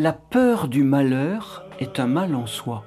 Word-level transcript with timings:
La 0.00 0.12
peur 0.12 0.68
du 0.68 0.84
malheur 0.84 1.64
est 1.80 1.98
un 1.98 2.06
mal 2.06 2.36
en 2.36 2.46
soi, 2.46 2.84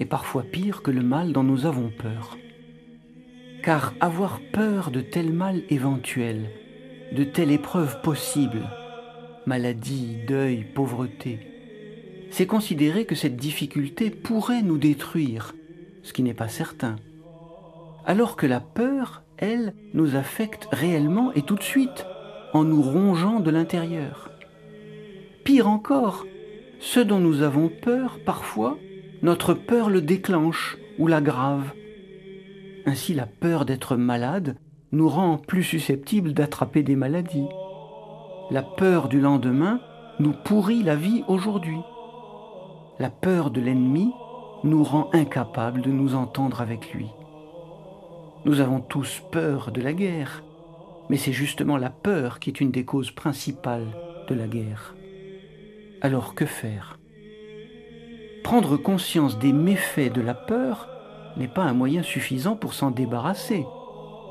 et 0.00 0.04
parfois 0.04 0.42
pire 0.42 0.82
que 0.82 0.90
le 0.90 1.02
mal 1.02 1.32
dont 1.32 1.44
nous 1.44 1.66
avons 1.66 1.92
peur. 1.96 2.36
Car 3.62 3.94
avoir 4.00 4.40
peur 4.52 4.90
de 4.90 5.02
tel 5.02 5.32
mal 5.32 5.62
éventuel, 5.70 6.50
de 7.12 7.22
telle 7.22 7.52
épreuve 7.52 8.00
possible, 8.02 8.62
maladie, 9.46 10.16
deuil, 10.26 10.64
pauvreté, 10.64 11.46
c'est 12.32 12.46
considérer 12.46 13.04
que 13.04 13.14
cette 13.14 13.36
difficulté 13.36 14.10
pourrait 14.10 14.62
nous 14.62 14.78
détruire, 14.78 15.54
ce 16.02 16.12
qui 16.12 16.24
n'est 16.24 16.34
pas 16.34 16.48
certain. 16.48 16.96
Alors 18.04 18.34
que 18.34 18.48
la 18.48 18.58
peur, 18.58 19.22
elle, 19.36 19.74
nous 19.94 20.16
affecte 20.16 20.66
réellement 20.72 21.32
et 21.34 21.42
tout 21.42 21.54
de 21.54 21.62
suite, 21.62 22.04
en 22.52 22.64
nous 22.64 22.82
rongeant 22.82 23.38
de 23.38 23.50
l'intérieur. 23.52 24.29
Encore, 25.58 26.26
ce 26.78 27.00
dont 27.00 27.18
nous 27.18 27.42
avons 27.42 27.68
peur, 27.68 28.20
parfois, 28.24 28.78
notre 29.20 29.52
peur 29.52 29.90
le 29.90 30.00
déclenche 30.00 30.78
ou 30.98 31.08
l'aggrave. 31.08 31.72
Ainsi 32.86 33.14
la 33.14 33.26
peur 33.26 33.64
d'être 33.64 33.96
malade 33.96 34.56
nous 34.92 35.08
rend 35.08 35.38
plus 35.38 35.64
susceptibles 35.64 36.34
d'attraper 36.34 36.84
des 36.84 36.94
maladies. 36.94 37.48
La 38.52 38.62
peur 38.62 39.08
du 39.08 39.20
lendemain 39.20 39.80
nous 40.20 40.32
pourrit 40.32 40.84
la 40.84 40.94
vie 40.94 41.24
aujourd'hui. 41.26 41.80
La 43.00 43.10
peur 43.10 43.50
de 43.50 43.60
l'ennemi 43.60 44.12
nous 44.62 44.84
rend 44.84 45.10
incapables 45.12 45.82
de 45.82 45.90
nous 45.90 46.14
entendre 46.14 46.60
avec 46.60 46.94
lui. 46.94 47.08
Nous 48.44 48.60
avons 48.60 48.80
tous 48.80 49.20
peur 49.32 49.72
de 49.72 49.80
la 49.80 49.92
guerre, 49.92 50.44
mais 51.08 51.16
c'est 51.16 51.32
justement 51.32 51.76
la 51.76 51.90
peur 51.90 52.38
qui 52.38 52.50
est 52.50 52.60
une 52.60 52.70
des 52.70 52.84
causes 52.84 53.10
principales 53.10 53.88
de 54.28 54.34
la 54.34 54.46
guerre. 54.46 54.94
Alors 56.02 56.34
que 56.34 56.46
faire? 56.46 56.98
Prendre 58.42 58.78
conscience 58.78 59.38
des 59.38 59.52
méfaits 59.52 60.12
de 60.12 60.22
la 60.22 60.32
peur 60.34 60.88
n'est 61.36 61.46
pas 61.46 61.64
un 61.64 61.74
moyen 61.74 62.02
suffisant 62.02 62.56
pour 62.56 62.72
s'en 62.72 62.90
débarrasser. 62.90 63.66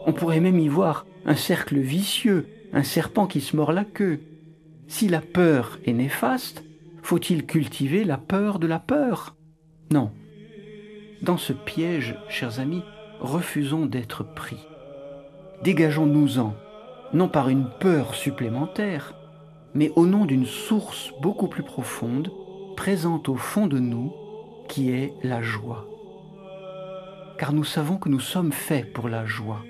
On 0.07 0.13
pourrait 0.13 0.39
même 0.39 0.59
y 0.59 0.67
voir 0.67 1.05
un 1.25 1.35
cercle 1.35 1.77
vicieux, 1.77 2.47
un 2.73 2.81
serpent 2.81 3.27
qui 3.27 3.39
se 3.39 3.55
mord 3.55 3.71
la 3.71 3.85
queue. 3.85 4.19
Si 4.87 5.07
la 5.07 5.21
peur 5.21 5.77
est 5.85 5.93
néfaste, 5.93 6.63
faut-il 7.03 7.45
cultiver 7.45 8.03
la 8.03 8.17
peur 8.17 8.57
de 8.57 8.65
la 8.65 8.79
peur? 8.79 9.35
Non. 9.91 10.11
Dans 11.21 11.37
ce 11.37 11.53
piège, 11.53 12.15
chers 12.29 12.59
amis, 12.59 12.83
refusons 13.19 13.85
d'être 13.85 14.23
pris. 14.23 14.65
Dégageons-nous-en, 15.63 16.55
non 17.13 17.27
par 17.27 17.49
une 17.49 17.69
peur 17.79 18.15
supplémentaire, 18.15 19.13
mais 19.73 19.91
au 19.95 20.05
nom 20.05 20.25
d'une 20.25 20.45
source 20.45 21.13
beaucoup 21.21 21.47
plus 21.47 21.63
profonde, 21.63 22.31
présente 22.75 23.29
au 23.29 23.35
fond 23.35 23.67
de 23.67 23.79
nous, 23.79 24.13
qui 24.67 24.91
est 24.91 25.13
la 25.23 25.41
joie. 25.41 25.87
Car 27.37 27.53
nous 27.53 27.63
savons 27.63 27.97
que 27.97 28.09
nous 28.09 28.19
sommes 28.19 28.51
faits 28.51 28.93
pour 28.93 29.09
la 29.09 29.25
joie, 29.25 29.63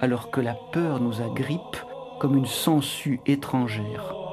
alors 0.00 0.30
que 0.30 0.40
la 0.40 0.54
peur 0.72 1.00
nous 1.00 1.22
agrippe 1.22 1.76
comme 2.20 2.36
une 2.36 2.46
sangsue 2.46 3.20
étrangère. 3.26 4.23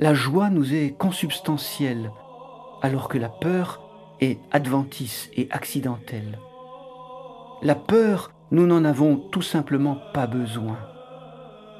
La 0.00 0.14
joie 0.14 0.48
nous 0.48 0.74
est 0.74 0.94
consubstantielle, 0.96 2.12
alors 2.82 3.08
que 3.08 3.18
la 3.18 3.28
peur 3.28 3.82
est 4.20 4.38
adventice 4.52 5.28
et 5.36 5.48
accidentelle. 5.50 6.38
La 7.62 7.74
peur, 7.74 8.30
nous 8.52 8.64
n'en 8.64 8.84
avons 8.84 9.16
tout 9.16 9.42
simplement 9.42 9.98
pas 10.14 10.28
besoin, 10.28 10.78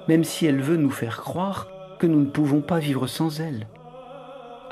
même 0.08 0.24
si 0.24 0.46
elle 0.46 0.60
veut 0.60 0.76
nous 0.76 0.90
faire 0.90 1.18
croire 1.18 1.68
que 2.00 2.08
nous 2.08 2.18
ne 2.18 2.30
pouvons 2.30 2.60
pas 2.60 2.80
vivre 2.80 3.06
sans 3.06 3.40
elle. 3.40 3.68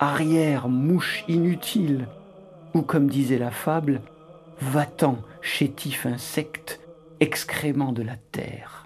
Arrière, 0.00 0.68
mouche 0.68 1.24
inutile, 1.28 2.08
ou 2.74 2.82
comme 2.82 3.08
disait 3.08 3.38
la 3.38 3.52
fable, 3.52 4.02
va-t'en, 4.60 5.18
chétif 5.40 6.04
insecte, 6.04 6.80
excrément 7.20 7.92
de 7.92 8.02
la 8.02 8.16
terre. 8.16 8.85